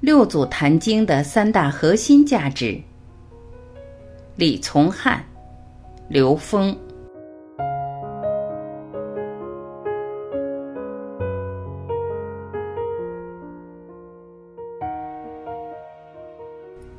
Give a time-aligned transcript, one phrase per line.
[0.00, 2.80] 六祖坛经的三大核心价值。
[4.34, 5.22] 李从汉、
[6.08, 6.74] 刘峰。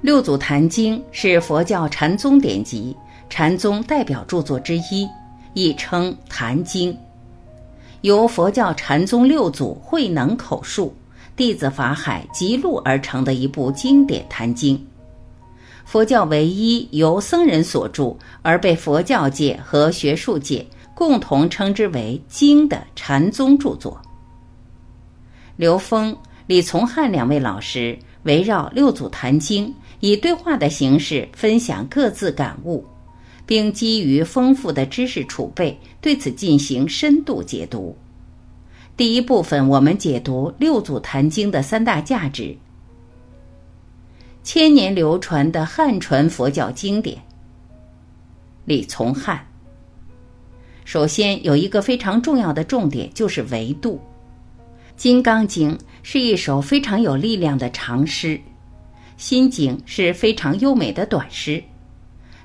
[0.02, 2.96] 六祖坛经是佛教禅宗典籍、
[3.32, 5.10] 禅宗代表著作之一，
[5.56, 6.96] 亦称坛经，
[8.02, 10.94] 由佛教禅宗六祖慧能口述。
[11.36, 14.78] 弟子法海集录而成的一部经典《坛经》，
[15.86, 24.00] 佛教唯一由僧人所著而被佛教界和学术界共同称之为经的禅宗著作。
[25.56, 26.16] 刘峰、
[26.48, 32.86] 李从汉两位老师围绕六祖坛经，以对话的形式分享各自感悟，
[33.46, 37.96] 并基于丰富的知识储备，对此进行深度解读。
[39.02, 42.56] 第一部分，我们解读六祖坛经的三大价值。
[44.44, 47.18] 千年流传的汉传佛教经典。
[48.64, 49.44] 李从汉。
[50.86, 54.00] 首先有一个非常重要的重点，就是维度。
[54.96, 58.38] 《金刚经》是一首非常有力量的长诗，
[59.18, 61.64] 《心经》是非常优美的短诗，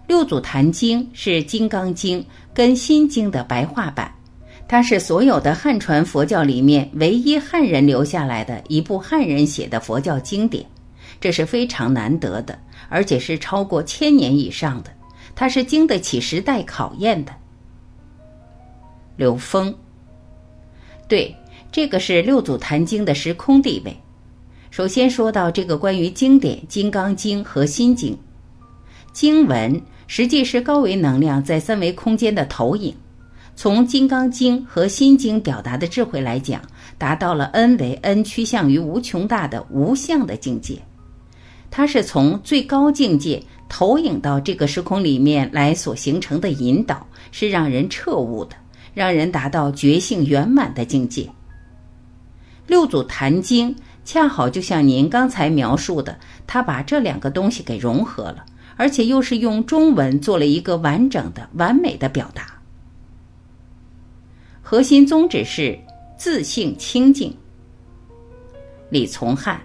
[0.07, 2.19] 六祖坛经是《金刚经》
[2.55, 4.11] 跟《心经》的白话版。
[4.69, 10.67] 它是所有的汉传佛教里面唯一汉人留下来的一部汉人写的佛教经典，
[11.21, 14.91] 这是非常难得的，而且是超过千年以上的，
[15.37, 17.33] 它是经得起时代考验的。
[19.17, 19.73] 刘峰，
[21.09, 21.35] 对，
[21.71, 23.97] 这个是六祖坛经的时空地位。
[24.73, 28.13] 首先说到这个关于经典《金刚经》和《心经》，
[29.13, 32.93] 经文实际是高维能量在三维空间的投影。
[33.59, 36.61] 从《金刚经》和《心经》表达的智慧来讲，
[36.99, 40.79] 达到了 n 为 n 趋向于无穷大的无相的境界。
[41.71, 48.55] 它是从最高境界投影到这个时空里面来所形成的引导，是让人彻悟的，
[48.93, 51.27] 让人达到觉性圆满的境界。
[52.67, 53.75] 六祖坛经
[54.05, 58.45] 恰好就像您刚才描述的，他把这两个东西给融合了，
[58.77, 62.56] 而且又是用中文做了一个完整的、完美的表达。
[64.69, 65.79] 核心宗旨是
[66.19, 67.33] 自性清净。
[68.91, 69.63] 李从汉。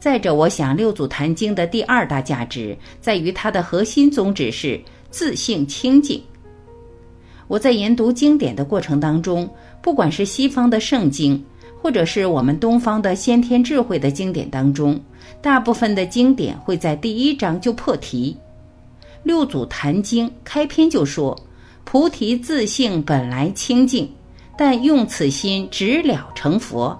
[0.00, 4.80] 再者，我想六祖坛经的第二大价值在于它的核心宗旨是
[5.12, 6.20] 自性清净。
[7.46, 9.48] 我在研读经典的过程当中，
[9.80, 11.40] 不管是西方的圣经，
[11.80, 15.00] 或者是我们东方的先天智慧的经典当中，
[15.40, 18.36] 大部分的经典会在第一章就破题。
[19.22, 21.40] 六祖坛经开篇就说。
[21.90, 24.06] 菩提自性本来清净，
[24.58, 26.94] 但用此心直了成佛，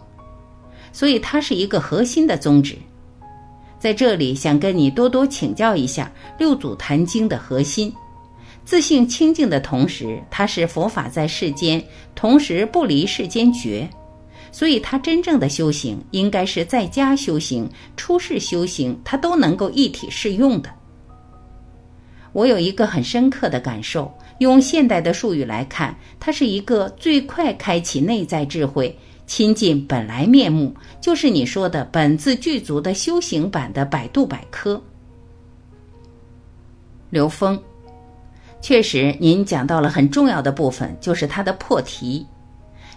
[0.94, 2.75] 所以它是一个核心的宗旨。
[3.78, 7.93] 在这里，想跟你多多请教一下六祖坛经的核心：
[8.65, 11.84] 自性清净的同时，它是佛法在世间，
[12.15, 13.87] 同时不离世间觉，
[14.50, 20.78] 所以它真正的修行应该是在家修行、出世修行，它都能够一体适用的。
[22.38, 24.09] 我有一个很深刻的感受。
[24.38, 34.81] 用现代的术语来看，它是一个最快开启内在智慧、亲近本来面目，就是你说的本自具足的修行版的百度百科。
[37.10, 37.60] 刘峰，
[38.60, 42.25] 确实，您讲到了很重要的部分，就是它的破题。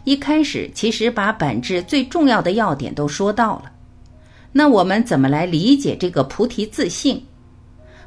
[0.03, 3.71] 一开始其实把本质最重要的要点都说到了。
[4.51, 7.23] 那我们怎么来理解这个菩提自性？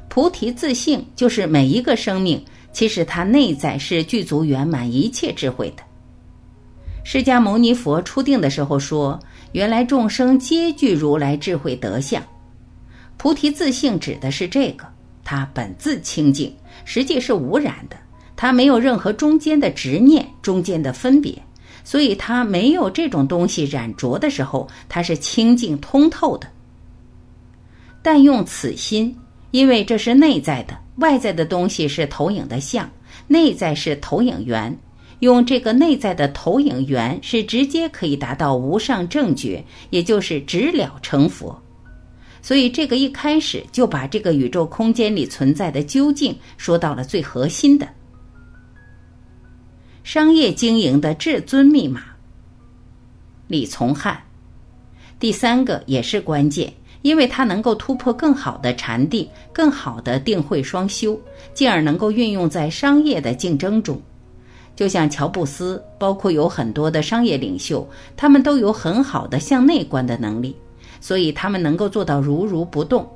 [0.07, 2.43] 菩提自性就是每一个生命。
[2.71, 5.83] 其实它内在是具足圆满一切智慧的。
[7.05, 9.17] 释迦牟尼佛初定的时候说
[9.53, 12.21] ：“原来众生皆具如来智慧德相。”
[13.15, 14.85] 菩提自性指的是这个，
[15.23, 17.95] 它本自清净，实际是无染的，
[18.35, 21.41] 它没有任何中间的执念、中间的分别，
[21.85, 26.45] 所以它没有这种东西染浊的时候，它是清净通透的。
[28.01, 29.15] 但用此心，
[29.55, 30.77] 因为这是内在的。
[30.97, 32.91] 外在的东西是投影的像，
[33.25, 34.77] 内在是投影源。
[35.19, 41.57] 用这个内在的投影源，是直接可以达到无上正觉，也就是直了成佛。
[42.41, 47.87] 所以，这个一开始就把这个宇宙空间里存在的究竟说到了最核心的
[50.03, 52.03] 商业经营的至尊密码。
[53.47, 54.21] 李从汉，
[55.17, 56.73] 第三个也是关键。
[57.05, 61.15] 因为它能够突破更好的禅定，更好的定慧双修，
[61.53, 64.01] 进而能够运用在商业的竞争中。
[64.75, 67.87] 就像乔布斯，包括有很多的商业领袖，
[68.17, 70.55] 他们都有很好的向内观的能力，
[70.99, 73.07] 所以他们能够做到如如不动。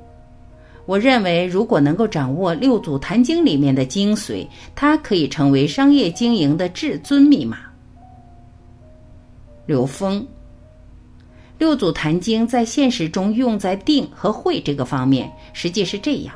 [0.86, 4.46] 我认为，如果能够掌握六祖坛经里面的精髓，
[4.76, 7.58] 它可以成为商业经营的至尊密码。
[9.66, 10.24] 刘峰，
[11.60, 16.34] 六祖坛经在现实中用在定和慧这个方面，实际是这样：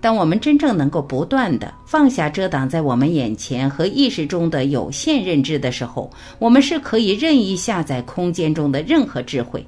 [0.00, 6.10] 当我们真正能够不断的放下遮挡在我们眼前和意识中的有限认知的时候，
[6.40, 9.64] 我们是可以任意下载空间中的任何智慧，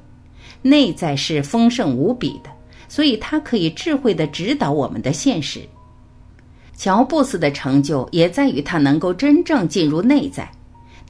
[0.61, 2.51] 内在是丰盛无比的。
[2.89, 5.61] 所以，它可以智慧的指导我们的现实。
[6.77, 10.51] 乔布斯的成就也在于他能够真正进入内在，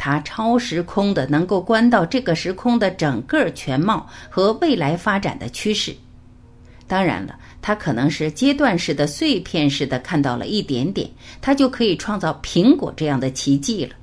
[0.02, 5.94] 他超时空的能够观到这个时空的整个全貌和未来发展的趋势。
[6.86, 11.06] 当然了，他可能是阶段式的、碎片式的看到了一点点，
[11.42, 13.94] 他就可以创造苹果这样的奇迹了。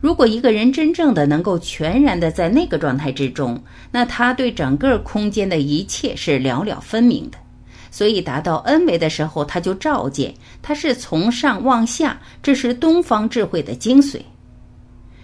[0.00, 3.62] 如果一个人真正的能够全然的在那个状态之中，
[3.92, 7.38] 那他对整个空间的一切是了了分明的。
[7.92, 14.20] 所以达到 N 维的时候，他就照见，他是从上往下，这是东方智慧的精髓。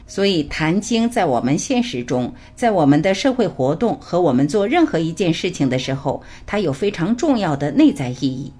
[0.06, 8.52] 所以《坛经》在我们现实中，在我们的社会活动和我们做任何一件事情的时候，它有非常重要的内在意义。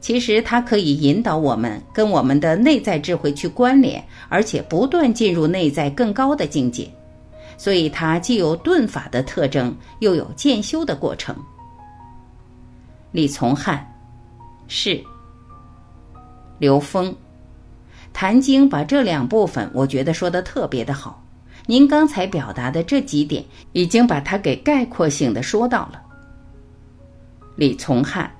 [0.00, 6.86] 其实它可以引导我们跟我们的内在智慧去关联，而且不断进入内在更高的境界。
[7.56, 11.34] 所以它既有顿法的特征，又有渐修的过程。
[13.12, 13.90] 李从汉，
[14.68, 15.02] 是
[16.58, 17.10] 刘峰，
[18.14, 21.22] 《坛经》把这两部分，我觉得说的特别的好。
[21.66, 26.00] 您刚才表达的这几点，已经把它给概括性的说到了。
[27.56, 28.30] 李从汉。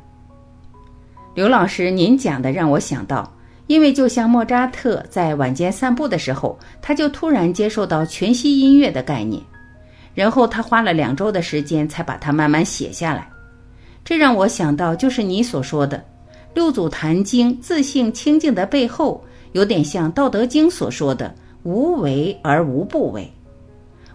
[1.35, 3.31] 刘老师，您讲的让我想到，
[3.67, 9.43] 因为就像莫扎特在晚间散步的时候，他就突然接受到全息音乐的概念，
[10.15, 13.29] 然后他花了两周的时间才把它慢慢写下来。
[14.05, 16.05] 这让我想到，就是你所说的
[16.55, 19.25] 六祖坛经自性清净的背后，
[19.55, 23.29] 有点像道德经所说的“无为而无不为”。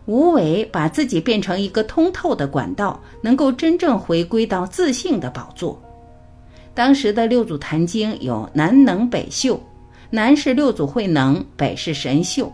[0.06, 5.80] 无为把自己变成一个通透的管道，能够真正回归到自性的宝座。
[6.74, 9.62] 当时的六祖坛经有南能北秀，
[10.10, 12.52] 南是六祖慧能，北是神秀，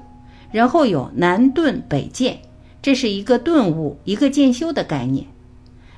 [0.51, 2.38] 然后有南顿北渐，
[2.81, 5.25] 这是一个顿悟、一个渐修的概念。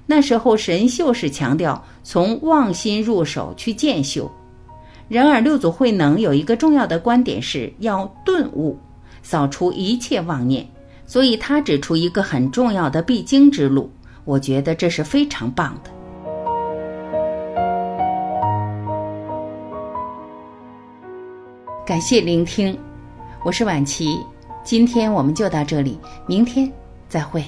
[0.06, 4.32] 那时候神秀是强调从妄心入手去渐修，
[5.10, 8.78] 然而六祖慧能有一个重要的观点是要顿悟，
[9.24, 10.68] 扫除一切妄念，
[11.06, 13.90] 所以他指出一个很重要的必经之路。
[14.26, 15.92] 我觉得这是非常棒的。
[21.86, 22.78] 感谢聆听，
[23.46, 24.20] 我是婉琪，
[24.62, 26.70] 今天我们就到这里，明天
[27.08, 27.42] 再会。